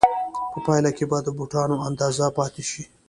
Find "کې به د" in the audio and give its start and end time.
0.97-1.27